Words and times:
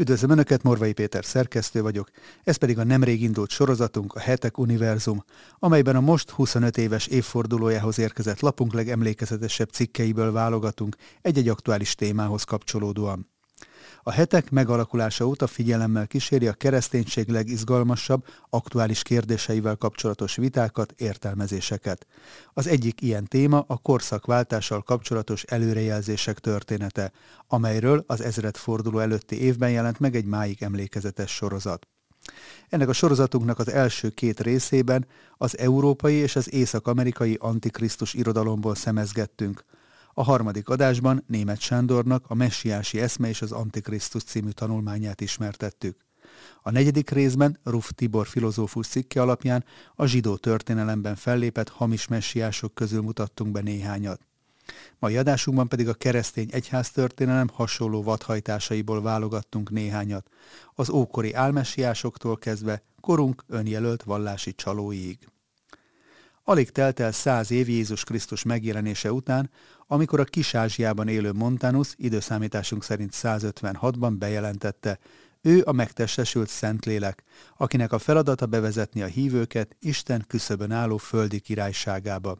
Üdvözlöm 0.00 0.30
Önöket, 0.30 0.62
Morvai 0.62 0.92
Péter 0.92 1.24
szerkesztő 1.24 1.82
vagyok, 1.82 2.08
ez 2.44 2.56
pedig 2.56 2.78
a 2.78 2.84
nemrég 2.84 3.22
indult 3.22 3.50
sorozatunk, 3.50 4.14
a 4.14 4.20
Hetek 4.20 4.58
Univerzum, 4.58 5.24
amelyben 5.58 5.96
a 5.96 6.00
most 6.00 6.30
25 6.30 6.78
éves 6.78 7.06
évfordulójához 7.06 7.98
érkezett 7.98 8.40
lapunk 8.40 8.72
legemlékezetesebb 8.72 9.68
cikkeiből 9.68 10.32
válogatunk 10.32 10.96
egy-egy 11.22 11.48
aktuális 11.48 11.94
témához 11.94 12.44
kapcsolódóan. 12.44 13.29
A 14.02 14.10
hetek 14.10 14.50
megalakulása 14.50 15.26
óta 15.26 15.46
figyelemmel 15.46 16.06
kíséri 16.06 16.46
a 16.46 16.52
kereszténység 16.52 17.28
legizgalmasabb, 17.28 18.24
aktuális 18.50 19.02
kérdéseivel 19.02 19.76
kapcsolatos 19.76 20.36
vitákat, 20.36 20.94
értelmezéseket. 20.96 22.06
Az 22.52 22.66
egyik 22.66 23.00
ilyen 23.00 23.24
téma 23.24 23.64
a 23.66 23.76
korszakváltással 23.76 24.82
kapcsolatos 24.82 25.42
előrejelzések 25.42 26.38
története, 26.38 27.12
amelyről 27.46 28.04
az 28.06 28.20
ezredforduló 28.20 28.98
előtti 28.98 29.40
évben 29.40 29.70
jelent 29.70 29.98
meg 29.98 30.16
egy 30.16 30.26
máig 30.26 30.62
emlékezetes 30.62 31.30
sorozat. 31.30 31.86
Ennek 32.68 32.88
a 32.88 32.92
sorozatunknak 32.92 33.58
az 33.58 33.68
első 33.68 34.08
két 34.08 34.40
részében 34.40 35.06
az 35.36 35.58
európai 35.58 36.14
és 36.14 36.36
az 36.36 36.52
észak-amerikai 36.52 37.36
antikrisztus 37.40 38.14
irodalomból 38.14 38.74
szemezgettünk– 38.74 39.64
a 40.14 40.22
harmadik 40.22 40.68
adásban 40.68 41.24
német 41.26 41.60
Sándornak 41.60 42.24
a 42.28 42.34
Messiási 42.34 43.00
eszme 43.00 43.28
és 43.28 43.42
az 43.42 43.52
Antikrisztus 43.52 44.22
című 44.22 44.50
tanulmányát 44.50 45.20
ismertettük. 45.20 45.96
A 46.62 46.70
negyedik 46.70 47.10
részben 47.10 47.58
Ruf 47.64 47.90
Tibor 47.94 48.26
filozófus 48.26 48.86
cikke 48.86 49.22
alapján 49.22 49.64
a 49.94 50.06
zsidó 50.06 50.36
történelemben 50.36 51.16
fellépett 51.16 51.68
hamis 51.68 52.08
messiások 52.08 52.74
közül 52.74 53.02
mutattunk 53.02 53.52
be 53.52 53.60
néhányat. 53.60 54.20
Mai 54.98 55.16
adásunkban 55.16 55.68
pedig 55.68 55.88
a 55.88 55.94
keresztény 55.94 56.48
egyház 56.52 56.90
történelem 56.90 57.48
hasonló 57.52 58.02
vadhajtásaiból 58.02 59.02
válogattunk 59.02 59.70
néhányat, 59.70 60.28
az 60.74 60.90
ókori 60.90 61.34
álmessiásoktól 61.34 62.38
kezdve 62.38 62.82
korunk 63.00 63.44
önjelölt 63.46 64.02
vallási 64.02 64.54
csalóiig. 64.54 65.18
Alig 66.44 66.70
telt 66.70 67.00
el 67.00 67.12
száz 67.12 67.50
év 67.50 67.68
Jézus 67.68 68.04
Krisztus 68.04 68.42
megjelenése 68.42 69.12
után, 69.12 69.50
amikor 69.86 70.20
a 70.20 70.24
Kis-Ázsiában 70.24 71.08
élő 71.08 71.32
Montanus 71.32 71.94
időszámításunk 71.96 72.84
szerint 72.84 73.12
156-ban 73.14 74.14
bejelentette, 74.18 74.98
ő 75.42 75.62
a 75.64 75.72
megtestesült 75.72 76.48
Szentlélek, 76.48 77.22
akinek 77.56 77.92
a 77.92 77.98
feladata 77.98 78.46
bevezetni 78.46 79.02
a 79.02 79.06
hívőket 79.06 79.76
Isten 79.80 80.24
küszöbön 80.26 80.70
álló 80.70 80.96
földi 80.96 81.40
királyságába. 81.40 82.38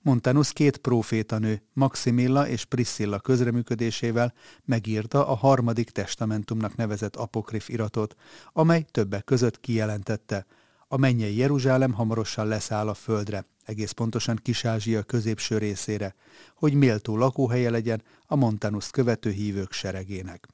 Montanus 0.00 0.52
két 0.52 0.76
profétanő, 0.76 1.62
Maximilla 1.72 2.48
és 2.48 2.64
Priscilla 2.64 3.18
közreműködésével 3.18 4.34
megírta 4.64 5.28
a 5.28 5.34
harmadik 5.34 5.90
testamentumnak 5.90 6.76
nevezett 6.76 7.16
apokrif 7.16 7.68
iratot, 7.68 8.14
amely 8.52 8.84
többek 8.90 9.24
között 9.24 9.60
kijelentette, 9.60 10.46
a 10.94 10.96
mennyei 10.96 11.36
Jeruzsálem 11.36 11.92
hamarosan 11.92 12.46
leszáll 12.46 12.88
a 12.88 12.94
földre, 12.94 13.46
egész 13.64 13.90
pontosan 13.90 14.40
Kis-Ázsia 14.42 15.02
középső 15.02 15.58
részére, 15.58 16.14
hogy 16.54 16.74
méltó 16.74 17.16
lakóhelye 17.16 17.70
legyen 17.70 18.02
a 18.26 18.36
Montanuszt 18.36 18.90
követő 18.90 19.30
hívők 19.30 19.72
seregének. 19.72 20.48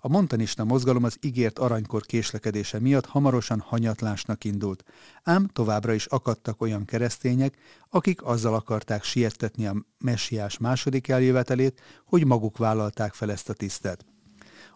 A 0.00 0.08
montanista 0.08 0.64
mozgalom 0.64 1.04
az 1.04 1.16
ígért 1.20 1.58
aranykor 1.58 2.02
késlekedése 2.02 2.78
miatt 2.80 3.06
hamarosan 3.06 3.60
hanyatlásnak 3.60 4.44
indult, 4.44 4.84
ám 5.22 5.46
továbbra 5.46 5.92
is 5.92 6.06
akadtak 6.06 6.60
olyan 6.60 6.84
keresztények, 6.84 7.56
akik 7.88 8.22
azzal 8.22 8.54
akarták 8.54 9.04
siettetni 9.04 9.66
a 9.66 9.84
messiás 9.98 10.58
második 10.58 11.08
eljövetelét, 11.08 11.80
hogy 12.04 12.26
maguk 12.26 12.58
vállalták 12.58 13.14
fel 13.14 13.30
ezt 13.30 13.48
a 13.48 13.52
tisztet. 13.52 14.11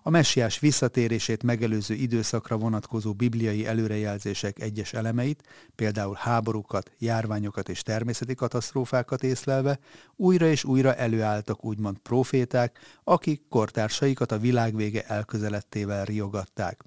A 0.07 0.11
messiás 0.11 0.59
visszatérését 0.59 1.43
megelőző 1.43 1.95
időszakra 1.95 2.57
vonatkozó 2.57 3.13
bibliai 3.13 3.67
előrejelzések 3.67 4.61
egyes 4.61 4.93
elemeit, 4.93 5.43
például 5.75 6.15
háborúkat, 6.19 6.91
járványokat 6.99 7.69
és 7.69 7.83
természeti 7.83 8.35
katasztrófákat 8.35 9.23
észlelve, 9.23 9.79
újra 10.17 10.47
és 10.47 10.65
újra 10.65 10.95
előálltak 10.95 11.65
úgymond 11.65 11.99
proféták, 11.99 12.79
akik 13.05 13.49
kortársaikat 13.49 14.33
a 14.33 14.39
világvége 14.39 15.03
elközelettével 15.03 16.05
riogatták. 16.05 16.85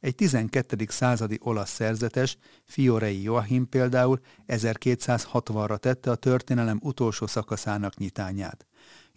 Egy 0.00 0.14
12. 0.14 0.86
századi 0.88 1.38
olasz 1.42 1.70
szerzetes, 1.70 2.36
Fiorei 2.64 3.22
Joachim 3.22 3.68
például 3.68 4.20
1260-ra 4.46 5.78
tette 5.78 6.10
a 6.10 6.14
történelem 6.14 6.80
utolsó 6.82 7.26
szakaszának 7.26 7.96
nyitányát. 7.96 8.66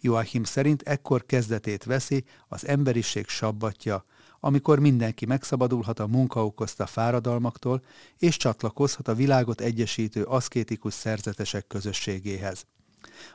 Joachim 0.04 0.44
szerint 0.44 0.82
ekkor 0.82 1.26
kezdetét 1.26 1.84
veszi 1.84 2.24
az 2.48 2.66
emberiség 2.66 3.28
sabbatja, 3.28 4.04
amikor 4.40 4.78
mindenki 4.78 5.26
megszabadulhat 5.26 5.98
a 5.98 6.06
munka 6.06 6.44
okozta 6.44 6.86
fáradalmaktól, 6.86 7.82
és 8.18 8.36
csatlakozhat 8.36 9.08
a 9.08 9.14
világot 9.14 9.60
egyesítő 9.60 10.22
aszkétikus 10.22 10.94
szerzetesek 10.94 11.66
közösségéhez. 11.66 12.66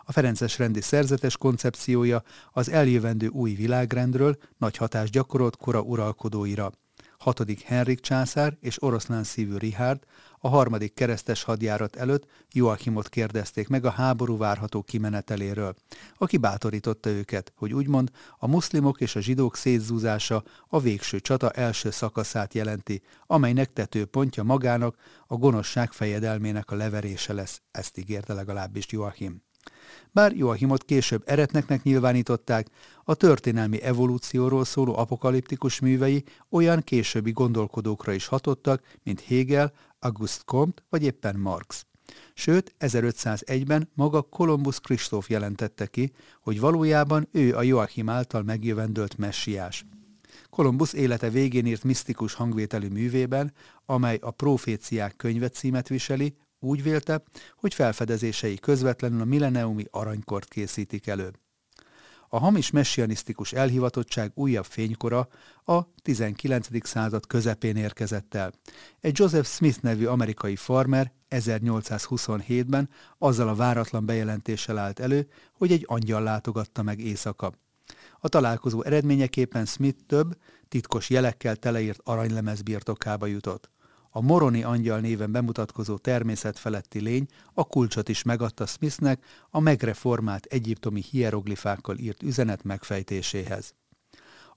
A 0.04 0.12
Ferences 0.12 0.58
rendi 0.58 0.82
szerzetes 0.82 1.38
koncepciója 1.38 2.24
az 2.52 2.70
eljövendő 2.70 3.28
új 3.28 3.54
világrendről 3.54 4.38
nagy 4.58 4.78
hatást 4.78 5.12
gyakorolt 5.12 5.56
kora 5.56 5.82
uralkodóira. 5.82 6.72
Hatodik 7.18 7.62
Henrik 7.62 8.00
császár 8.00 8.58
és 8.62 8.84
oroszlán 8.84 9.24
szívű 9.24 9.58
Richard 9.58 10.04
a 10.40 10.48
harmadik 10.48 10.94
keresztes 10.94 11.44
hadjárat 11.44 11.96
előtt 11.96 12.26
Joachimot 12.52 13.10
kérdezték 13.10 13.68
meg 13.68 13.86
a 13.86 13.90
háború 13.90 14.38
várható 14.38 14.82
kimeneteléről, 14.82 15.76
aki 16.18 16.38
bátorította 16.38 17.10
őket, 17.10 17.54
hogy 17.56 17.74
úgymond 17.74 18.10
a 18.38 18.48
muszlimok 18.48 19.02
és 19.02 19.16
a 19.16 19.20
zsidók 19.20 19.56
szétzúzása 19.56 20.44
a 20.68 20.80
végső 20.80 21.20
csata 21.20 21.50
első 21.50 21.90
szakaszát 21.90 22.54
jelenti, 22.54 23.02
amelynek 23.28 23.74
tetőpontja 23.74 24.44
magának 24.44 24.96
a 25.28 25.36
gonoszság 25.36 25.92
fejedelmének 25.92 26.72
a 26.72 26.76
leverése 26.76 27.34
lesz, 27.34 27.62
ezt 27.72 27.98
ígérte 27.98 28.34
legalábbis 28.34 28.86
Joachim. 28.90 29.48
Bár 30.12 30.36
Joachimot 30.36 30.84
később 30.84 31.24
eretneknek 31.26 31.84
nyilvánították, 31.84 32.68
a 33.04 33.16
történelmi 33.16 33.82
evolúcióról 33.82 34.66
szóló 34.66 34.98
apokaliptikus 34.98 35.80
művei 35.80 36.24
olyan 36.50 36.82
későbbi 36.82 37.32
gondolkodókra 37.32 38.12
is 38.12 38.26
hatottak, 38.26 38.84
mint 39.04 39.22
Hegel, 39.22 39.72
August 40.00 40.44
Comte 40.44 40.84
vagy 40.90 41.04
éppen 41.04 41.36
Marx. 41.36 41.86
Sőt, 42.34 42.76
1501-ben 42.80 43.90
maga 43.94 44.22
Kolumbusz 44.22 44.78
Kristóf 44.78 45.30
jelentette 45.30 45.86
ki, 45.86 46.12
hogy 46.42 46.60
valójában 46.60 47.28
ő 47.32 47.56
a 47.56 47.62
Joachim 47.62 48.10
által 48.10 48.44
megjövendölt 48.44 49.18
messiás. 49.18 49.86
Kolumbusz 50.50 50.94
élete 50.94 51.30
végén 51.30 51.66
írt 51.66 51.84
misztikus 51.84 52.34
hangvételű 52.34 52.88
művében, 52.88 53.54
amely 53.86 54.18
a 54.22 54.32
Proféciák 54.32 55.16
könyve 55.16 55.50
címet 55.50 55.88
viseli, 55.88 56.36
úgy 56.60 56.84
vélte, 56.84 57.24
hogy 57.56 57.74
felfedezései 57.74 58.56
közvetlenül 58.56 59.22
a 59.22 59.26
milleniumi 59.26 59.86
aranykort 59.92 60.48
készítik 60.48 61.08
elő. 61.08 61.32
A 62.32 62.40
hamis 62.40 62.72
messianisztikus 62.72 63.54
elhivatottság 63.54 64.32
újabb 64.36 64.66
fénykora 64.66 65.28
a 65.66 65.94
19. 66.02 66.88
század 66.88 67.28
közepén 67.28 67.76
érkezett 67.76 68.36
el. 68.36 68.52
Egy 69.00 69.20
Joseph 69.20 69.48
Smith 69.48 69.82
nevű 69.82 70.06
amerikai 70.06 70.56
farmer 70.56 71.12
1827-ben 71.30 72.90
azzal 73.18 73.48
a 73.48 73.56
váratlan 73.56 74.06
bejelentéssel 74.06 74.78
állt 74.78 75.00
elő, 75.00 75.30
hogy 75.54 75.72
egy 75.72 75.86
angyal 75.88 76.24
látogatta 76.24 76.84
meg 76.84 77.00
éjszaka. 77.00 77.54
A 78.20 78.28
találkozó 78.28 78.84
eredményeképpen 78.84 79.66
Smith 79.66 80.00
több, 80.08 80.38
titkos 80.68 81.10
jelekkel 81.10 81.56
teleírt 81.56 82.00
aranylemez 82.04 82.62
birtokába 82.62 83.26
jutott. 83.26 83.70
A 84.12 84.22
Moroni 84.22 84.64
angyal 84.64 85.00
néven 85.00 85.32
bemutatkozó 85.32 85.98
természetfeletti 85.98 87.00
lény 87.00 87.26
a 87.54 87.64
kulcsot 87.64 88.10
is 88.10 88.24
megadta 88.24 88.66
Smithnek 88.66 89.24
a 89.50 89.60
megreformált 89.60 90.46
egyiptomi 90.46 91.02
hieroglifákkal 91.02 91.98
írt 91.98 92.24
üzenet 92.24 92.64
megfejtéséhez. 92.64 93.74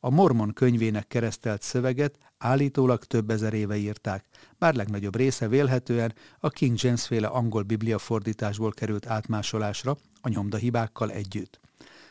A 0.00 0.10
Mormon 0.10 0.52
könyvének 0.52 1.06
keresztelt 1.06 1.62
szöveget 1.62 2.18
állítólag 2.38 3.04
több 3.04 3.30
ezer 3.30 3.54
éve 3.54 3.76
írták, 3.76 4.24
bár 4.58 4.74
legnagyobb 4.74 5.16
része 5.16 5.48
vélhetően 5.48 6.14
a 6.38 6.48
King 6.48 6.78
James 6.80 7.06
féle 7.06 7.26
angol 7.26 7.62
biblia 7.62 7.98
fordításból 7.98 8.70
került 8.70 9.06
átmásolásra, 9.06 9.96
a 10.20 10.28
nyomdahibákkal 10.28 11.10
együtt. 11.10 11.60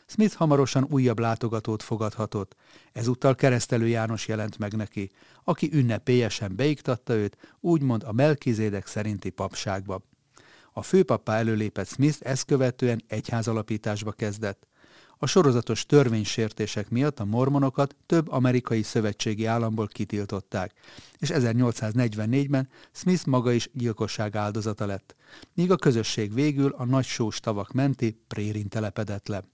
Smith 0.06 0.34
hamarosan 0.34 0.86
újabb 0.90 1.18
látogatót 1.18 1.82
fogadhatott. 1.82 2.56
Ezúttal 2.92 3.34
keresztelő 3.34 3.86
János 3.88 4.28
jelent 4.28 4.58
meg 4.58 4.72
neki, 4.72 5.10
aki 5.44 5.70
ünnepélyesen 5.72 6.56
beiktatta 6.56 7.14
őt, 7.14 7.36
úgymond 7.60 8.02
a 8.02 8.12
Melkizédek 8.12 8.86
szerinti 8.86 9.30
papságba. 9.30 10.02
A 10.72 10.82
főpappá 10.82 11.38
előlépett 11.38 11.88
Smith 11.88 12.18
ezt 12.20 12.44
követően 12.44 13.02
egyházalapításba 13.06 14.12
kezdett. 14.12 14.66
A 15.18 15.26
sorozatos 15.26 15.86
törvénysértések 15.86 16.90
miatt 16.90 17.20
a 17.20 17.24
mormonokat 17.24 17.96
több 18.06 18.30
amerikai 18.30 18.82
szövetségi 18.82 19.44
államból 19.44 19.86
kitiltották, 19.86 20.72
és 21.18 21.30
1844-ben 21.32 22.68
Smith 22.92 23.26
maga 23.26 23.52
is 23.52 23.70
gyilkosság 23.72 24.36
áldozata 24.36 24.86
lett, 24.86 25.14
míg 25.54 25.70
a 25.70 25.76
közösség 25.76 26.34
végül 26.34 26.74
a 26.76 26.84
nagy 26.84 27.04
sós 27.04 27.40
tavak 27.40 27.72
menti 27.72 28.20
prérin 28.26 28.68
telepedett 28.68 29.28
le. 29.28 29.51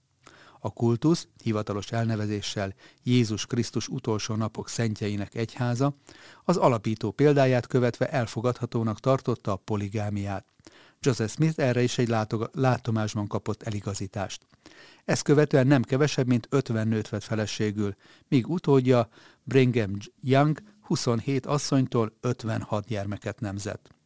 A 0.59 0.73
kultusz, 0.73 1.27
hivatalos 1.43 1.91
elnevezéssel 1.91 2.73
Jézus 3.03 3.45
Krisztus 3.45 3.87
utolsó 3.87 4.35
napok 4.35 4.69
szentjeinek 4.69 5.35
egyháza, 5.35 5.95
az 6.43 6.57
alapító 6.57 7.11
példáját 7.11 7.67
követve 7.67 8.09
elfogadhatónak 8.09 8.99
tartotta 8.99 9.51
a 9.51 9.55
poligámiát. 9.55 10.45
Joseph 10.99 11.31
Smith 11.31 11.59
erre 11.59 11.81
is 11.81 11.97
egy 11.97 12.07
látog- 12.07 12.49
látomásban 12.53 13.27
kapott 13.27 13.63
eligazítást. 13.63 14.45
Ezt 15.05 15.23
követően 15.23 15.67
nem 15.67 15.81
kevesebb, 15.81 16.27
mint 16.27 16.47
50 16.49 16.87
nőt 16.87 17.09
vett 17.09 17.23
feleségül, 17.23 17.95
míg 18.27 18.49
utódja 18.49 19.09
Brigham 19.43 19.91
Young 20.21 20.59
27 20.81 21.45
asszonytól 21.45 22.13
56 22.21 22.85
gyermeket 22.85 23.39
nemzett. 23.39 23.98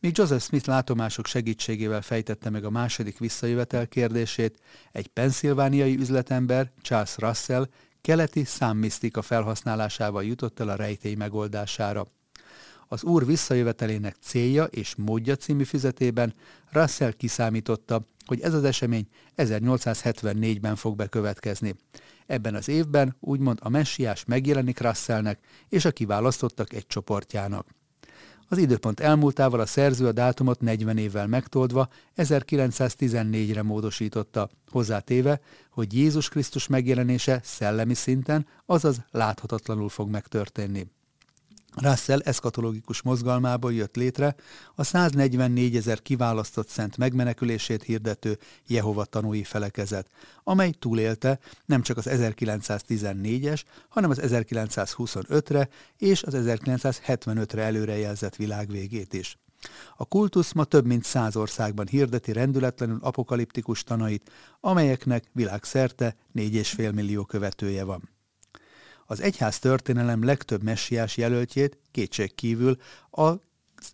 Míg 0.00 0.16
Joseph 0.18 0.42
Smith 0.42 0.68
látomások 0.68 1.26
segítségével 1.26 2.02
fejtette 2.02 2.50
meg 2.50 2.64
a 2.64 2.70
második 2.70 3.18
visszajövetel 3.18 3.86
kérdését, 3.86 4.58
egy 4.92 5.06
penszilvániai 5.06 5.96
üzletember, 5.96 6.70
Charles 6.82 7.16
Russell, 7.16 7.68
keleti 8.00 8.44
számmisztika 8.44 9.22
felhasználásával 9.22 10.24
jutott 10.24 10.60
el 10.60 10.68
a 10.68 10.74
rejtély 10.74 11.14
megoldására. 11.14 12.06
Az 12.88 13.04
úr 13.04 13.26
visszajövetelének 13.26 14.16
célja 14.20 14.64
és 14.64 14.94
módja 14.94 15.36
című 15.36 15.64
füzetében 15.64 16.34
Russell 16.70 17.12
kiszámította, 17.12 18.04
hogy 18.26 18.40
ez 18.40 18.54
az 18.54 18.64
esemény 18.64 19.08
1874-ben 19.36 20.76
fog 20.76 20.96
bekövetkezni. 20.96 21.74
Ebben 22.26 22.54
az 22.54 22.68
évben 22.68 23.16
úgymond 23.20 23.58
a 23.62 23.68
messiás 23.68 24.24
megjelenik 24.24 24.80
Russellnek 24.80 25.38
és 25.68 25.84
a 25.84 25.90
kiválasztottak 25.90 26.72
egy 26.72 26.86
csoportjának. 26.86 27.77
Az 28.50 28.58
időpont 28.58 29.00
elmúltával 29.00 29.60
a 29.60 29.66
szerző 29.66 30.06
a 30.06 30.12
dátumot 30.12 30.60
40 30.60 30.98
évvel 30.98 31.26
megtoldva 31.26 31.88
1914-re 32.16 33.62
módosította, 33.62 34.50
hozzátéve, 34.70 35.40
hogy 35.70 35.94
Jézus 35.94 36.28
Krisztus 36.28 36.66
megjelenése 36.66 37.40
szellemi 37.42 37.94
szinten, 37.94 38.46
azaz 38.66 39.04
láthatatlanul 39.10 39.88
fog 39.88 40.10
megtörténni. 40.10 40.90
Russell 41.76 42.20
eszkatológikus 42.20 43.02
mozgalmából 43.02 43.72
jött 43.72 43.96
létre 43.96 44.34
a 44.74 44.84
144 44.84 45.76
ezer 45.76 46.02
kiválasztott 46.02 46.68
szent 46.68 46.96
megmenekülését 46.96 47.82
hirdető 47.82 48.38
Jehova 48.66 49.04
tanúi 49.04 49.44
felekezet, 49.44 50.10
amely 50.44 50.70
túlélte 50.70 51.38
nem 51.64 51.82
csak 51.82 51.96
az 51.96 52.06
1914-es, 52.10 53.62
hanem 53.88 54.10
az 54.10 54.20
1925-re 54.22 55.68
és 55.96 56.22
az 56.22 56.34
1975-re 56.36 57.62
előrejelzett 57.62 58.36
világvégét 58.36 59.14
is. 59.14 59.38
A 59.96 60.04
kultusz 60.04 60.52
ma 60.52 60.64
több 60.64 60.86
mint 60.86 61.04
száz 61.04 61.36
országban 61.36 61.86
hirdeti 61.86 62.32
rendületlenül 62.32 62.98
apokaliptikus 63.00 63.82
tanait, 63.82 64.30
amelyeknek 64.60 65.24
világszerte 65.32 66.16
4,5 66.34 66.94
millió 66.94 67.24
követője 67.24 67.84
van. 67.84 68.17
Az 69.10 69.20
egyház 69.20 69.58
történelem 69.58 70.24
legtöbb 70.24 70.62
messiás 70.62 71.16
jelöltjét 71.16 71.78
kétség 71.90 72.34
kívül 72.34 72.76
a 73.10 73.32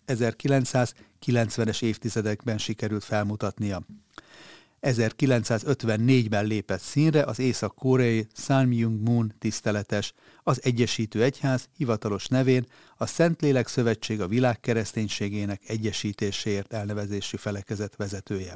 1990-es 0.07 1.81
évtizedekben 1.81 2.57
sikerült 2.57 3.03
felmutatnia. 3.03 3.81
1954-ben 4.81 6.45
lépett 6.45 6.81
színre 6.81 7.23
az 7.23 7.39
észak-koreai 7.39 8.27
San 8.33 8.67
Myung 8.67 9.01
Moon 9.01 9.33
tiszteletes, 9.39 10.13
az 10.43 10.59
Egyesítő 10.63 11.23
Egyház 11.23 11.69
hivatalos 11.77 12.27
nevén 12.27 12.65
a 12.97 13.05
Szentlélek 13.05 13.67
Szövetség 13.67 14.21
a 14.21 14.27
világ 14.27 14.59
kereszténységének 14.59 15.61
egyesítéséért 15.67 16.73
elnevezésű 16.73 17.37
felekezet 17.37 17.95
vezetője. 17.95 18.55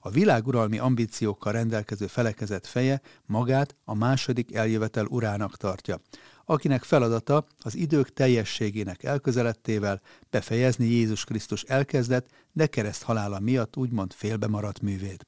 A 0.00 0.10
világuralmi 0.10 0.78
ambíciókkal 0.78 1.52
rendelkező 1.52 2.06
felekezet 2.06 2.66
feje 2.66 3.00
magát 3.26 3.76
a 3.84 3.94
második 3.94 4.54
eljövetel 4.54 5.04
urának 5.04 5.56
tartja, 5.56 6.00
akinek 6.44 6.82
feladata 6.82 7.46
az 7.58 7.74
idők 7.74 8.12
teljességének 8.12 9.02
elközelettével 9.02 10.00
befejezni 10.30 10.86
Jézus 10.86 11.24
Krisztus 11.24 11.62
elkezdett, 11.62 12.28
de 12.52 12.66
kereszt 12.66 13.02
halála 13.02 13.40
miatt 13.40 13.76
úgymond 13.76 14.12
félbe 14.12 14.46
maradt 14.46 14.80
művét. 14.80 15.26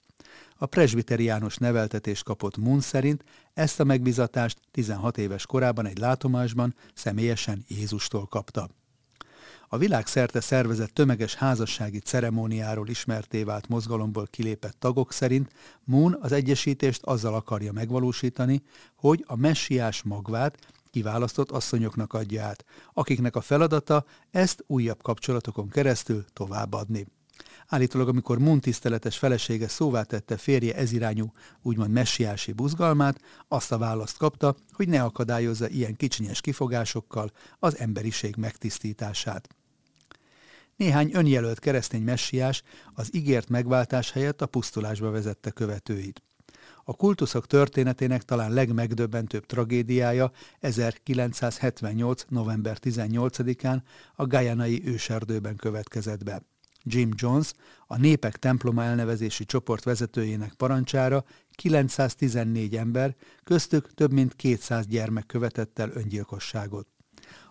A 0.57 0.67
presbiteriánus 0.67 1.57
neveltetés 1.57 2.23
kapott 2.23 2.57
Moon 2.57 2.81
szerint 2.81 3.25
ezt 3.55 3.81
a 3.81 3.85
megbizatást 3.85 4.59
16 4.71 5.19
éves 5.19 5.47
korában 5.47 5.87
egy 5.87 5.99
látomásban 5.99 6.75
személyesen 6.95 7.65
Jézustól 7.69 8.27
kapta. 8.27 8.69
A 9.75 9.79
világszerte 9.79 10.41
szervezett 10.41 10.91
tömeges 10.91 11.35
házassági 11.35 11.99
ceremóniáról 11.99 12.89
ismerté 12.89 13.43
vált 13.43 13.69
mozgalomból 13.69 14.27
kilépett 14.31 14.77
tagok 14.79 15.13
szerint 15.13 15.53
Moon 15.85 16.19
az 16.21 16.33
egyesítést 16.33 17.03
azzal 17.03 17.35
akarja 17.35 17.73
megvalósítani, 17.73 18.63
hogy 18.97 19.25
a 19.27 19.37
messiás 19.37 20.03
magvát 20.03 20.59
kiválasztott 20.91 21.51
asszonyoknak 21.51 22.13
adja 22.13 22.45
át, 22.45 22.65
akiknek 22.93 23.37
a 23.37 23.41
feladata 23.41 24.05
ezt 24.31 24.65
újabb 24.67 25.03
kapcsolatokon 25.03 25.69
keresztül 25.69 26.25
továbbadni. 26.33 27.07
Állítólag, 27.67 28.09
amikor 28.09 28.39
Moon 28.39 28.61
tiszteletes 28.61 29.19
felesége 29.19 29.69
szóvá 29.69 30.03
tette 30.03 30.37
férje 30.37 30.75
ezirányú, 30.75 31.33
úgymond 31.63 31.91
messiási 31.91 32.53
buzgalmát, 32.53 33.21
azt 33.49 33.73
a 33.73 33.79
választ 33.79 34.17
kapta, 34.17 34.55
hogy 34.73 34.89
ne 34.89 35.03
akadályozza 35.03 35.69
ilyen 35.69 35.97
kicsinyes 35.97 36.41
kifogásokkal 36.41 37.31
az 37.59 37.79
emberiség 37.79 38.37
megtisztítását. 38.37 39.49
Néhány 40.77 41.11
önjelölt 41.13 41.59
keresztény 41.59 42.03
messiás 42.03 42.63
az 42.95 43.15
ígért 43.15 43.49
megváltás 43.49 44.11
helyett 44.11 44.43
a 44.43 44.47
pusztulásba 44.47 45.11
vezette 45.11 45.51
követőit. 45.51 46.23
A 46.85 46.95
kultuszok 46.95 47.47
történetének 47.47 48.23
talán 48.23 48.53
legmegdöbbentőbb 48.53 49.47
tragédiája 49.47 50.31
1978. 50.61 52.25
november 52.29 52.79
18-án 52.83 53.83
a 54.15 54.27
Gajanai 54.27 54.83
őserdőben 54.85 55.57
következett 55.57 56.25
be. 56.25 56.43
Jim 56.83 57.11
Jones, 57.15 57.53
a 57.87 57.97
Népek 57.97 58.37
temploma 58.37 58.83
elnevezési 58.83 59.45
csoport 59.45 59.85
vezetőjének 59.85 60.55
parancsára 60.55 61.25
914 61.51 62.77
ember, 62.77 63.15
köztük 63.45 63.95
több 63.95 64.13
mint 64.13 64.35
200 64.35 64.87
gyermek 64.87 65.27
követett 65.27 65.79
el 65.79 65.91
öngyilkosságot. 65.95 66.94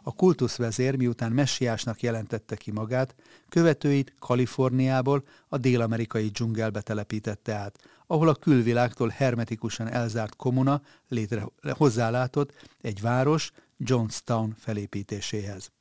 A 0.05 0.13
kultuszvezér 0.13 0.95
miután 0.95 1.31
messiásnak 1.31 2.01
jelentette 2.01 2.55
ki 2.55 2.71
magát, 2.71 3.15
követőit 3.49 4.15
Kaliforniából 4.19 5.23
a 5.47 5.57
dél-amerikai 5.57 6.27
dzsungelbe 6.27 6.81
telepítette 6.81 7.53
át, 7.53 7.79
ahol 8.07 8.27
a 8.27 8.35
külvilágtól 8.35 9.09
hermetikusan 9.09 9.87
elzárt 9.87 10.35
komuna 10.35 10.81
létre 11.07 11.45
hozzálátott 11.71 12.53
egy 12.81 13.01
város 13.01 13.51
Jonestown 13.77 14.55
felépítéséhez. 14.57 15.71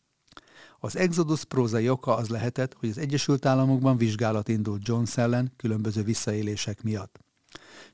Az 0.79 0.97
Exodus 0.97 1.45
prózai 1.45 1.89
oka 1.89 2.17
az 2.17 2.29
lehetett, 2.29 2.75
hogy 2.75 2.89
az 2.89 2.99
Egyesült 2.99 3.47
Államokban 3.47 3.97
vizsgálat 3.97 4.49
indult 4.49 4.87
Jones 4.89 5.17
ellen 5.17 5.53
különböző 5.57 6.03
visszaélések 6.03 6.83
miatt. 6.83 7.19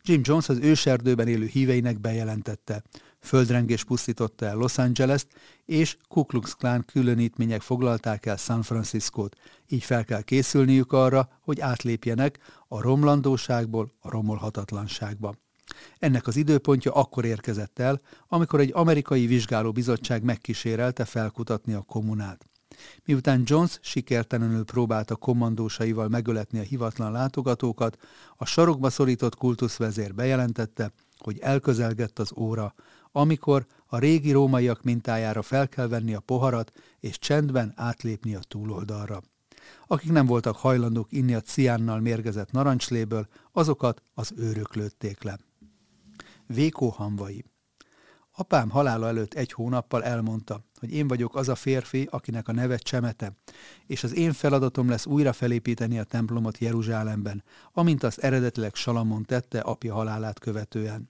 Jim 0.02 0.20
Jones 0.25 0.49
az 0.49 0.58
őserdőben 0.58 1.28
élő 1.28 1.47
híveinek 1.47 2.00
bejelentette, 2.00 2.82
Földrengés 3.28 3.85
pusztította 3.85 4.47
el 4.47 4.56
Los 4.56 4.78
Angeles-t, 4.78 5.26
és 5.64 5.97
Ku 6.08 6.25
Klux 6.25 6.52
Klan 6.52 6.85
különítmények 6.85 7.61
foglalták 7.61 8.26
el 8.26 8.37
San 8.37 8.62
Franciscót, 8.62 9.37
így 9.68 9.85
fel 9.85 10.04
kell 10.04 10.23
készülniük 10.23 10.92
arra, 10.92 11.28
hogy 11.40 11.61
átlépjenek 11.61 12.38
a 12.68 12.80
romlandóságból 12.80 13.92
a 14.00 14.11
romolhatatlanságba. 14.11 15.35
Ennek 15.99 16.26
az 16.26 16.37
időpontja 16.37 16.92
akkor 16.92 17.25
érkezett 17.25 17.78
el, 17.78 18.00
amikor 18.28 18.61
egy 18.61 18.70
amerikai 18.75 19.26
vizsgálóbizottság 19.26 20.23
megkísérelte 20.23 21.04
felkutatni 21.04 21.73
a 21.73 21.82
kommunát. 21.82 22.44
Miután 23.04 23.42
Jones 23.44 23.78
sikertelenül 23.82 24.64
próbálta 24.64 25.16
kommandósaival 25.16 26.08
megöletni 26.08 26.58
a 26.58 26.62
hivatlan 26.62 27.12
látogatókat, 27.12 27.97
a 28.37 28.44
sarokba 28.44 28.90
szorított 28.90 29.35
kultuszvezér 29.35 30.14
bejelentette, 30.14 30.92
hogy 31.18 31.38
elközelgett 31.38 32.18
az 32.18 32.32
óra, 32.37 32.75
amikor 33.12 33.66
a 33.87 33.98
régi 33.98 34.32
rómaiak 34.32 34.82
mintájára 34.82 35.42
fel 35.42 35.68
kell 35.68 35.88
venni 35.88 36.14
a 36.14 36.20
poharat, 36.20 36.72
és 37.00 37.18
csendben 37.18 37.72
átlépni 37.76 38.34
a 38.34 38.40
túloldalra. 38.48 39.22
Akik 39.87 40.12
nem 40.12 40.26
voltak 40.26 40.56
hajlandók 40.56 41.12
inni 41.12 41.34
a 41.34 41.40
ciánnal 41.40 42.00
mérgezett 42.00 42.50
narancsléből, 42.50 43.28
azokat 43.52 44.02
az 44.14 44.32
őrök 44.37 44.75
lőtték 44.75 45.22
le. 45.22 45.38
Vékó 46.46 46.88
hamvai 46.88 47.44
Apám 48.38 48.71
halála 48.71 49.07
előtt 49.07 49.35
egy 49.35 49.52
hónappal 49.52 50.04
elmondta, 50.04 50.61
hogy 50.80 50.92
én 50.92 51.09
vagyok 51.09 51.37
az 51.37 51.49
a 51.49 51.54
férfi, 51.54 52.09
akinek 52.11 52.49
a 52.49 52.52
neve 52.52 52.76
Csemete, 52.76 53.33
és 53.87 54.04
az 54.04 54.14
én 54.14 54.33
feladatom 54.33 54.88
lesz 54.88 55.07
újra 55.07 55.33
felépíteni 55.33 55.99
a 55.99 56.04
templomot 56.04 56.59
Jeruzsálemben, 56.59 57.42
amint 57.73 58.02
azt 58.02 58.18
eredetileg 58.18 58.75
Salamon 58.75 59.25
tette 59.25 59.61
apja 59.61 59.95
halálát 59.95 60.38
követően. 60.38 61.09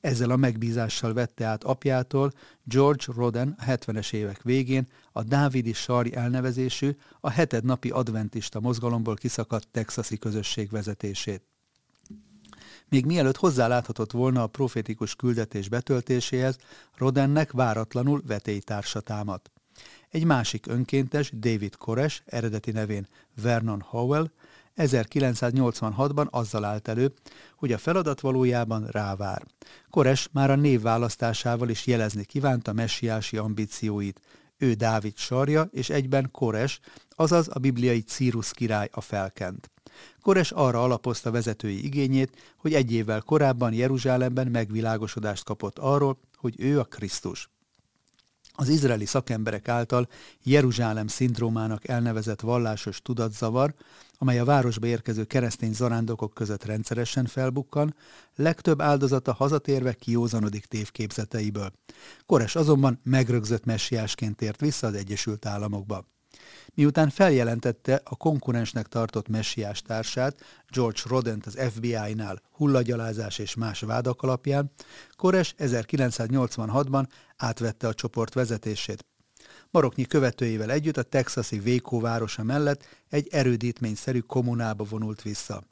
Ezzel 0.00 0.30
a 0.30 0.36
megbízással 0.36 1.12
vette 1.12 1.44
át 1.44 1.64
apjától 1.64 2.32
George 2.64 3.04
Roden 3.16 3.54
a 3.58 3.64
70-es 3.64 4.12
évek 4.12 4.42
végén 4.42 4.88
a 5.12 5.22
Dávidi 5.22 5.72
Sari 5.72 6.14
elnevezésű, 6.14 6.96
a 7.20 7.30
heted 7.30 7.64
napi 7.64 7.90
adventista 7.90 8.60
mozgalomból 8.60 9.14
kiszakadt 9.14 9.68
texasi 9.70 10.18
közösség 10.18 10.70
vezetését. 10.70 11.55
Még 12.88 13.06
mielőtt 13.06 13.36
hozzáláthatott 13.36 14.12
volna 14.12 14.42
a 14.42 14.46
profétikus 14.46 15.14
küldetés 15.14 15.68
betöltéséhez, 15.68 16.56
Rodennek 16.96 17.52
váratlanul 17.52 18.22
vetélytársa 18.26 19.00
támadt. 19.00 19.50
Egy 20.10 20.24
másik 20.24 20.66
önkéntes, 20.66 21.30
David 21.34 21.76
Kores, 21.76 22.22
eredeti 22.26 22.70
nevén 22.70 23.06
Vernon 23.42 23.80
Howell, 23.80 24.30
1986-ban 24.76 26.30
azzal 26.30 26.64
állt 26.64 26.88
elő, 26.88 27.12
hogy 27.56 27.72
a 27.72 27.78
feladat 27.78 28.20
valójában 28.20 28.86
rávár. 28.86 29.42
Kores 29.90 30.28
már 30.32 30.50
a 30.50 30.56
név 30.56 30.80
választásával 30.80 31.68
is 31.68 31.86
jelezni 31.86 32.24
kívánta 32.24 32.72
messiási 32.72 33.36
ambícióit. 33.36 34.20
Ő 34.58 34.72
Dávid 34.72 35.16
sarja, 35.16 35.68
és 35.72 35.90
egyben 35.90 36.30
Kores, 36.30 36.80
azaz 37.08 37.48
a 37.52 37.58
bibliai 37.58 38.00
Círus 38.00 38.50
király 38.52 38.88
a 38.92 39.00
felkent. 39.00 39.70
Kores 40.22 40.50
arra 40.50 40.82
alapozta 40.82 41.30
vezetői 41.30 41.84
igényét, 41.84 42.54
hogy 42.56 42.74
egy 42.74 42.92
évvel 42.92 43.20
korábban 43.20 43.72
Jeruzsálemben 43.72 44.46
megvilágosodást 44.46 45.44
kapott 45.44 45.78
arról, 45.78 46.18
hogy 46.36 46.54
ő 46.58 46.78
a 46.78 46.84
Krisztus. 46.84 47.48
Az 48.58 48.68
izraeli 48.68 49.04
szakemberek 49.04 49.68
által 49.68 50.08
Jeruzsálem 50.42 51.06
szindrómának 51.06 51.88
elnevezett 51.88 52.40
vallásos 52.40 53.02
tudatzavar, 53.02 53.74
amely 54.18 54.38
a 54.38 54.44
városba 54.44 54.86
érkező 54.86 55.24
keresztény 55.24 55.72
zarándokok 55.72 56.34
között 56.34 56.64
rendszeresen 56.64 57.26
felbukkan, 57.26 57.94
legtöbb 58.36 58.80
áldozata 58.80 59.32
hazatérve 59.32 59.92
kiózanodik 59.92 60.64
tévképzeteiből. 60.64 61.72
Kores 62.26 62.56
azonban 62.56 63.00
megrögzött 63.02 63.64
messiásként 63.64 64.36
tért 64.36 64.60
vissza 64.60 64.86
az 64.86 64.94
Egyesült 64.94 65.46
Államokba. 65.46 66.04
Miután 66.74 67.10
feljelentette 67.10 68.00
a 68.04 68.16
konkurensnek 68.16 68.86
tartott 68.86 69.28
messiás 69.28 69.82
társát, 69.82 70.40
George 70.68 71.00
Rodent 71.04 71.46
az 71.46 71.58
FBI-nál 71.70 72.40
hullagyalázás 72.50 73.38
és 73.38 73.54
más 73.54 73.80
vádak 73.80 74.22
alapján, 74.22 74.70
Kores 75.16 75.54
1986-ban 75.58 77.06
átvette 77.36 77.88
a 77.88 77.94
csoport 77.94 78.34
vezetését. 78.34 79.04
Maroknyi 79.70 80.04
követőivel 80.06 80.70
együtt 80.70 80.96
a 80.96 81.02
texasi 81.02 81.58
Waco 81.58 82.00
városa 82.00 82.42
mellett 82.42 82.86
egy 83.08 83.28
erődítményszerű 83.30 84.18
kommunába 84.18 84.84
vonult 84.84 85.22
vissza. 85.22 85.62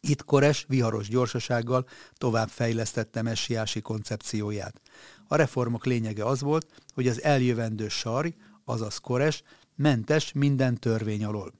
Itt 0.00 0.24
Kores 0.24 0.64
viharos 0.68 1.08
gyorsasággal 1.08 1.86
tovább 2.14 2.48
fejlesztette 2.48 3.22
messiási 3.22 3.80
koncepcióját. 3.80 4.80
A 5.28 5.36
reformok 5.36 5.84
lényege 5.84 6.24
az 6.24 6.40
volt, 6.40 6.66
hogy 6.94 7.08
az 7.08 7.22
eljövendő 7.22 7.88
sarj, 7.88 8.34
azaz 8.64 8.98
Kores, 8.98 9.42
mentes 9.74 10.32
minden 10.32 10.74
törvény 10.74 11.24
alól. 11.24 11.52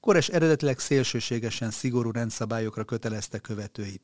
Kores 0.00 0.28
eredetileg 0.28 0.78
szélsőségesen 0.78 1.70
szigorú 1.70 2.10
rendszabályokra 2.10 2.84
kötelezte 2.84 3.38
követőit. 3.38 4.02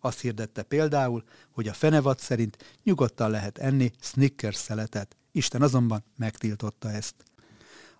Azt 0.00 0.20
hirdette 0.20 0.62
például, 0.62 1.24
hogy 1.50 1.68
a 1.68 1.72
fenevad 1.72 2.18
szerint 2.18 2.78
nyugodtan 2.82 3.30
lehet 3.30 3.58
enni 3.58 3.92
Snickers 4.00 4.56
szeletet, 4.56 5.16
Isten 5.32 5.62
azonban 5.62 6.04
megtiltotta 6.16 6.90
ezt. 6.90 7.14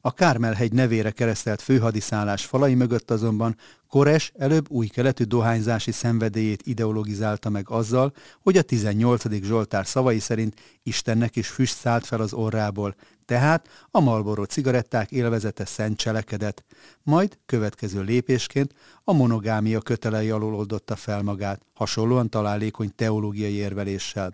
A 0.06 0.12
Kármelhegy 0.12 0.72
nevére 0.72 1.10
keresztelt 1.10 1.62
főhadiszállás 1.62 2.44
falai 2.44 2.74
mögött 2.74 3.10
azonban 3.10 3.56
Kores 3.88 4.32
előbb 4.38 4.70
új 4.70 4.86
keletű 4.86 5.24
dohányzási 5.24 5.92
szenvedélyét 5.92 6.62
ideologizálta 6.66 7.48
meg 7.48 7.70
azzal, 7.70 8.12
hogy 8.42 8.56
a 8.56 8.62
18. 8.62 9.42
Zsoltár 9.42 9.86
szavai 9.86 10.18
szerint 10.18 10.60
Istennek 10.82 11.36
is 11.36 11.48
füst 11.48 11.76
szállt 11.76 12.06
fel 12.06 12.20
az 12.20 12.32
orrából, 12.32 12.94
tehát 13.24 13.68
a 13.90 14.00
Malboro 14.00 14.44
cigaretták 14.44 15.10
élvezete 15.10 15.64
szent 15.64 15.96
cselekedet. 15.96 16.64
Majd 17.02 17.38
következő 17.46 18.02
lépésként 18.02 18.74
a 19.04 19.12
monogámia 19.12 19.80
kötelei 19.80 20.30
alól 20.30 20.54
oldotta 20.54 20.96
fel 20.96 21.22
magát, 21.22 21.60
hasonlóan 21.74 22.30
találékony 22.30 22.92
teológiai 22.96 23.54
érveléssel. 23.54 24.32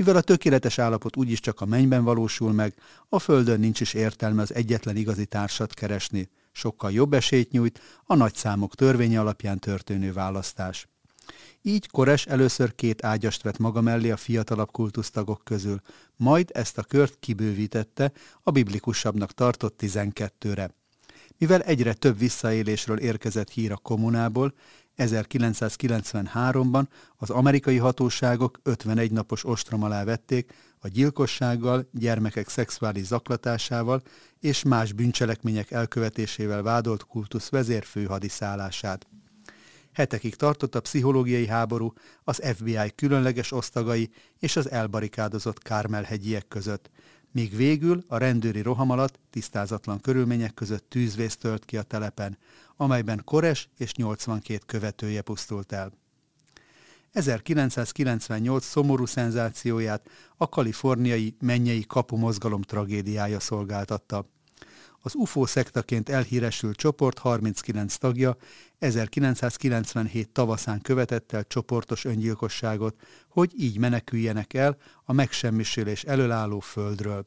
Mivel 0.00 0.16
a 0.16 0.20
tökéletes 0.20 0.78
állapot 0.78 1.16
úgyis 1.16 1.40
csak 1.40 1.60
a 1.60 1.64
mennyben 1.64 2.04
valósul 2.04 2.52
meg, 2.52 2.74
a 3.08 3.18
földön 3.18 3.60
nincs 3.60 3.80
is 3.80 3.94
értelme 3.94 4.42
az 4.42 4.54
egyetlen 4.54 4.96
igazi 4.96 5.26
társat 5.26 5.74
keresni. 5.74 6.28
Sokkal 6.52 6.92
jobb 6.92 7.12
esélyt 7.12 7.50
nyújt 7.50 7.80
a 8.04 8.14
nagyszámok 8.14 8.74
törvénye 8.74 9.20
alapján 9.20 9.58
történő 9.58 10.12
választás. 10.12 10.88
Így 11.62 11.88
Kores 11.88 12.26
először 12.26 12.74
két 12.74 13.04
ágyast 13.04 13.42
vett 13.42 13.58
maga 13.58 13.80
mellé 13.80 14.10
a 14.10 14.16
fiatalabb 14.16 14.70
kultusztagok 14.70 15.44
közül, 15.44 15.80
majd 16.16 16.50
ezt 16.54 16.78
a 16.78 16.82
kört 16.82 17.16
kibővítette 17.18 18.12
a 18.42 18.50
biblikusabbnak 18.50 19.32
tartott 19.32 19.76
tizenkettőre. 19.76 20.70
Mivel 21.38 21.62
egyre 21.62 21.92
több 21.92 22.18
visszaélésről 22.18 22.98
érkezett 22.98 23.50
hír 23.50 23.72
a 23.72 23.76
kommunából, 23.76 24.54
1993-ban 25.00 26.84
az 27.16 27.30
amerikai 27.30 27.76
hatóságok 27.76 28.60
51 28.62 29.12
napos 29.12 29.44
ostrom 29.44 29.82
alá 29.82 30.04
vették 30.04 30.52
a 30.78 30.88
gyilkossággal, 30.88 31.88
gyermekek 31.92 32.48
szexuális 32.48 33.04
zaklatásával 33.04 34.02
és 34.40 34.62
más 34.62 34.92
bűncselekmények 34.92 35.70
elkövetésével 35.70 36.62
vádolt 36.62 37.04
kultusz 37.04 37.48
vezér 37.48 37.84
főhadiszállását. 37.84 39.06
Hetekig 39.92 40.34
tartott 40.34 40.74
a 40.74 40.80
pszichológiai 40.80 41.46
háború 41.46 41.92
az 42.24 42.40
FBI 42.54 42.92
különleges 42.94 43.52
osztagai 43.52 44.10
és 44.38 44.56
az 44.56 44.70
elbarikádozott 44.70 45.62
Kármel-hegyiek 45.62 46.48
között, 46.48 46.90
míg 47.32 47.56
végül 47.56 48.04
a 48.06 48.16
rendőri 48.16 48.60
roham 48.60 48.90
alatt 48.90 49.18
tisztázatlan 49.30 50.00
körülmények 50.00 50.54
között 50.54 50.84
tűzvész 50.88 51.36
tölt 51.36 51.64
ki 51.64 51.76
a 51.76 51.82
telepen, 51.82 52.38
amelyben 52.76 53.22
Kores 53.24 53.68
és 53.78 53.94
82 53.94 54.62
követője 54.66 55.22
pusztult 55.22 55.72
el. 55.72 55.92
1998 57.12 58.64
szomorú 58.64 59.06
szenzációját 59.06 60.08
a 60.36 60.48
kaliforniai 60.48 61.36
mennyei 61.40 61.84
kapu 61.86 62.16
mozgalom 62.16 62.62
tragédiája 62.62 63.40
szolgáltatta. 63.40 64.26
Az 65.02 65.14
UFO 65.14 65.46
szektaként 65.46 66.08
elhíresült 66.08 66.76
csoport 66.76 67.18
39 67.18 67.96
tagja 67.96 68.36
1997 68.80 70.28
tavaszán 70.28 70.80
követett 70.80 71.32
el 71.32 71.44
csoportos 71.46 72.04
öngyilkosságot, 72.04 73.00
hogy 73.28 73.52
így 73.56 73.78
meneküljenek 73.78 74.54
el 74.54 74.76
a 75.04 75.12
megsemmisülés 75.12 76.04
előálló 76.04 76.60
földről. 76.60 77.24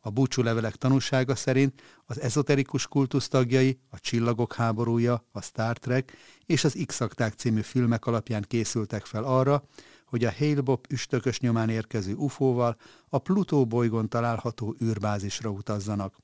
A 0.00 0.10
búcsúlevelek 0.10 0.76
tanúsága 0.76 1.34
szerint 1.34 1.82
az 2.06 2.20
ezoterikus 2.20 2.86
kultusz 2.86 3.28
tagjai, 3.28 3.78
a 3.90 4.00
Csillagok 4.00 4.54
háborúja, 4.54 5.24
a 5.32 5.42
Star 5.42 5.78
Trek 5.78 6.16
és 6.46 6.64
az 6.64 6.84
x 6.86 7.00
című 7.36 7.60
filmek 7.60 8.06
alapján 8.06 8.44
készültek 8.48 9.04
fel 9.04 9.24
arra, 9.24 9.64
hogy 10.06 10.24
a 10.24 10.32
Hale-Bopp 10.38 10.84
üstökös 10.88 11.40
nyomán 11.40 11.68
érkező 11.68 12.14
UFO-val 12.14 12.76
a 13.08 13.18
Plutó 13.18 13.66
bolygón 13.66 14.08
található 14.08 14.76
űrbázisra 14.82 15.50
utazzanak. 15.50 16.16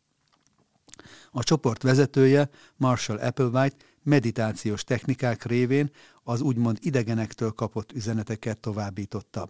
A 1.30 1.42
csoport 1.42 1.82
vezetője, 1.82 2.50
Marshall 2.76 3.18
Applewhite 3.18 3.76
meditációs 4.06 4.84
technikák 4.84 5.44
révén 5.44 5.90
az 6.22 6.40
úgymond 6.40 6.78
idegenektől 6.80 7.52
kapott 7.52 7.92
üzeneteket 7.92 8.60
továbbította. 8.60 9.48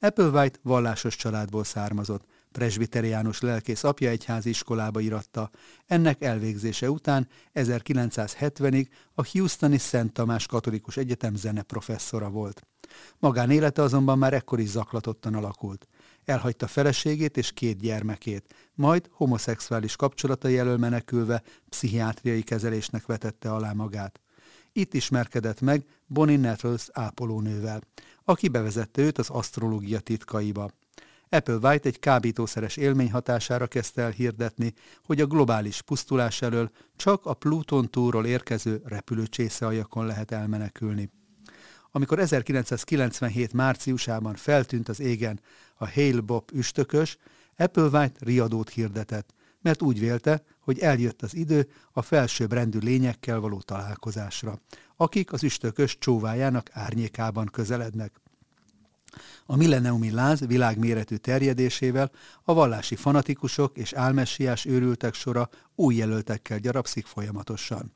Applewhite 0.00 0.58
vallásos 0.62 1.16
családból 1.16 1.64
származott, 1.64 2.24
presbiteriánus 2.52 3.40
lelkész 3.40 3.84
apja 3.84 4.10
egyházi 4.10 4.48
iskolába 4.48 5.00
iratta. 5.00 5.50
Ennek 5.86 6.22
elvégzése 6.22 6.90
után 6.90 7.28
1970-ig 7.54 8.86
a 9.14 9.28
Houstoni 9.32 9.78
Szent 9.78 10.12
Tamás 10.12 10.46
Katolikus 10.46 10.96
Egyetem 10.96 11.34
zene 11.34 11.62
professzora 11.62 12.30
volt. 12.30 12.66
Magánélete 13.18 13.82
azonban 13.82 14.18
már 14.18 14.32
ekkor 14.32 14.60
is 14.60 14.68
zaklatottan 14.68 15.34
alakult. 15.34 15.86
Elhagyta 16.24 16.66
feleségét 16.66 17.36
és 17.36 17.52
két 17.52 17.78
gyermekét, 17.78 18.54
majd 18.74 19.08
homoszexuális 19.10 19.96
kapcsolatai 19.96 20.58
elől 20.58 20.76
menekülve 20.76 21.42
pszichiátriai 21.68 22.42
kezelésnek 22.42 23.06
vetette 23.06 23.52
alá 23.52 23.72
magát. 23.72 24.20
Itt 24.72 24.94
ismerkedett 24.94 25.60
meg 25.60 25.84
Bonnie 26.06 26.36
Nettles 26.36 26.88
ápolónővel, 26.92 27.80
aki 28.24 28.48
bevezette 28.48 29.02
őt 29.02 29.18
az 29.18 29.30
asztrológia 29.30 30.00
titkaiba. 30.00 30.70
Apple 31.28 31.54
White 31.54 31.88
egy 31.88 31.98
kábítószeres 31.98 32.76
élmény 32.76 33.10
hatására 33.10 33.66
kezdte 33.66 34.02
el 34.02 34.10
hirdetni, 34.10 34.72
hogy 35.04 35.20
a 35.20 35.26
globális 35.26 35.82
pusztulás 35.82 36.42
elől 36.42 36.70
csak 36.96 37.26
a 37.26 37.34
Pluton 37.34 37.90
túról 37.90 38.26
érkező 38.26 38.82
repülőcsészeajakon 38.84 40.06
lehet 40.06 40.30
elmenekülni. 40.30 41.10
Amikor 41.94 42.18
1997 42.18 43.52
márciusában 43.52 44.34
feltűnt 44.34 44.88
az 44.88 45.00
égen 45.00 45.40
a 45.74 45.90
Hale 45.90 46.20
Bob 46.20 46.50
üstökös, 46.52 47.16
Apple 47.56 47.82
White 47.82 48.18
riadót 48.18 48.70
hirdetett, 48.70 49.34
mert 49.60 49.82
úgy 49.82 50.00
vélte, 50.00 50.42
hogy 50.60 50.78
eljött 50.78 51.22
az 51.22 51.34
idő 51.34 51.68
a 51.92 52.02
felsőbb 52.02 52.52
rendű 52.52 52.78
lényekkel 52.78 53.40
való 53.40 53.60
találkozásra, 53.60 54.60
akik 54.96 55.32
az 55.32 55.42
üstökös 55.42 55.98
csóvájának 55.98 56.68
árnyékában 56.72 57.46
közelednek. 57.46 58.20
A 59.46 59.56
milleniumi 59.56 60.10
láz 60.10 60.46
világméretű 60.46 61.16
terjedésével 61.16 62.10
a 62.42 62.54
vallási 62.54 62.96
fanatikusok 62.96 63.76
és 63.76 63.92
álmessiás 63.92 64.64
őrültek 64.64 65.14
sora 65.14 65.48
új 65.74 65.94
jelöltekkel 65.94 66.58
gyarapszik 66.58 67.06
folyamatosan. 67.06 67.92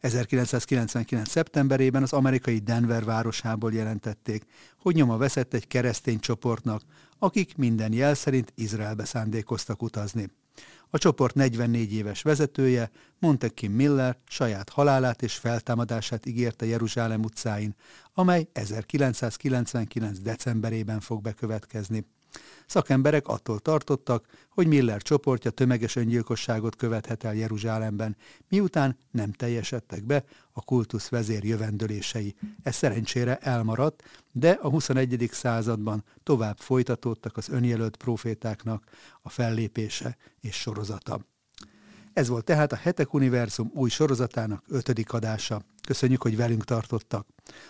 1999. 0.00 1.28
szeptemberében 1.28 2.02
az 2.02 2.12
amerikai 2.12 2.58
Denver 2.58 3.04
városából 3.04 3.72
jelentették, 3.72 4.44
hogy 4.78 4.94
nyoma 4.94 5.16
veszett 5.16 5.54
egy 5.54 5.66
keresztény 5.66 6.18
csoportnak, 6.18 6.82
akik 7.18 7.56
minden 7.56 7.92
jel 7.92 8.14
szerint 8.14 8.52
Izraelbe 8.54 9.04
szándékoztak 9.04 9.82
utazni. 9.82 10.30
A 10.90 10.98
csoport 10.98 11.34
44 11.34 11.92
éves 11.92 12.22
vezetője, 12.22 12.90
Montekim 13.18 13.72
Miller 13.72 14.16
saját 14.28 14.68
halálát 14.68 15.22
és 15.22 15.34
feltámadását 15.34 16.26
ígérte 16.26 16.66
Jeruzsálem 16.66 17.22
utcáin, 17.22 17.74
amely 18.14 18.48
1999. 18.52 20.18
decemberében 20.18 21.00
fog 21.00 21.22
bekövetkezni. 21.22 22.06
Szakemberek 22.66 23.28
attól 23.28 23.58
tartottak, 23.58 24.26
hogy 24.48 24.66
Miller 24.66 25.02
csoportja 25.02 25.50
tömeges 25.50 25.96
öngyilkosságot 25.96 26.76
követhet 26.76 27.24
el 27.24 27.34
Jeruzsálemben, 27.34 28.16
miután 28.48 28.96
nem 29.10 29.32
teljesedtek 29.32 30.04
be 30.04 30.24
a 30.52 30.62
kultusz 30.62 31.08
vezér 31.08 31.44
jövendőlései. 31.44 32.34
Ez 32.62 32.74
szerencsére 32.74 33.36
elmaradt, 33.36 34.02
de 34.32 34.50
a 34.50 34.68
21. 34.68 35.28
században 35.32 36.04
tovább 36.22 36.58
folytatódtak 36.58 37.36
az 37.36 37.48
önjelölt 37.48 37.96
profétáknak 37.96 38.84
a 39.22 39.28
fellépése 39.28 40.16
és 40.40 40.56
sorozata. 40.56 41.20
Ez 42.18 42.28
volt 42.28 42.44
tehát 42.44 42.72
a 42.72 42.76
Hetek 42.76 43.14
Univerzum 43.14 43.70
új 43.74 43.88
sorozatának 43.88 44.64
ötödik 44.68 45.12
adása. 45.12 45.62
Köszönjük, 45.86 46.22
hogy 46.22 46.36
velünk 46.36 46.64
tartottak. 46.64 47.26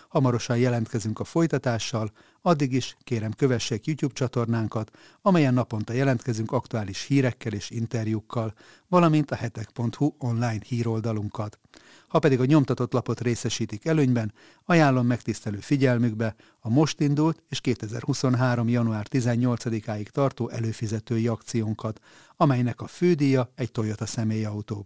Hamarosan 0.07 0.57
jelentkezünk 0.57 1.19
a 1.19 1.23
folytatással, 1.23 2.11
addig 2.41 2.73
is 2.73 2.95
kérem 3.03 3.31
kövessék 3.31 3.85
YouTube 3.85 4.13
csatornánkat, 4.13 4.91
amelyen 5.21 5.53
naponta 5.53 5.93
jelentkezünk 5.93 6.51
aktuális 6.51 7.05
hírekkel 7.05 7.53
és 7.53 7.69
interjúkkal, 7.69 8.53
valamint 8.87 9.31
a 9.31 9.35
hetek.hu 9.35 10.15
online 10.17 10.61
híroldalunkat. 10.65 11.59
Ha 12.09 12.19
pedig 12.19 12.39
a 12.39 12.45
nyomtatott 12.45 12.93
lapot 12.93 13.21
részesítik 13.21 13.85
előnyben, 13.85 14.33
ajánlom 14.65 15.05
megtisztelő 15.05 15.57
figyelmükbe 15.59 16.35
a 16.59 16.69
most 16.69 16.99
indult 16.99 17.43
és 17.49 17.61
2023. 17.61 18.69
január 18.69 19.07
18-áig 19.09 20.07
tartó 20.07 20.49
előfizetői 20.49 21.27
akciónkat, 21.27 21.99
amelynek 22.35 22.81
a 22.81 22.87
fődíja 22.87 23.51
egy 23.55 23.71
Toyota 23.71 24.05
személyautó. 24.05 24.85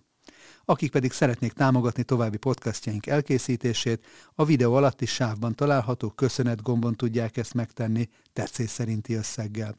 Akik 0.66 0.92
pedig 0.92 1.12
szeretnék 1.12 1.54
támogatni 1.54 2.04
további 2.04 2.38
podcastjaink 2.38 3.06
elkészítését, 3.06 4.06
a 4.36 4.46
videó 4.46 4.74
alatti 4.74 5.06
sávban 5.06 5.56
található 5.56 6.10
köszönet 6.10 6.62
gombon 6.62 6.96
tudják 6.96 7.38
ezt 7.38 7.54
megtenni 7.54 8.10
tetszés 8.34 8.70
szerinti 8.70 9.14
összeggel. 9.14 9.78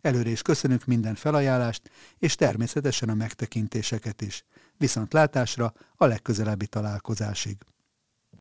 Előre 0.00 0.30
is 0.30 0.42
köszönünk 0.42 0.84
minden 0.84 1.14
felajánlást, 1.14 1.90
és 2.18 2.34
természetesen 2.34 3.08
a 3.08 3.14
megtekintéseket 3.14 4.22
is. 4.22 4.44
Viszont 4.80 5.12
látásra 5.12 5.72
a 5.96 6.06
legközelebbi 6.06 6.66
találkozásig. 6.66 7.56